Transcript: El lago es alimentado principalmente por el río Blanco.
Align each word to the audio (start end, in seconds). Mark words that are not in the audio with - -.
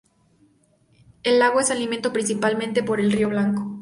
El 1.21 1.37
lago 1.37 1.59
es 1.59 1.69
alimentado 1.69 2.11
principalmente 2.11 2.81
por 2.81 2.99
el 2.99 3.11
río 3.11 3.29
Blanco. 3.29 3.69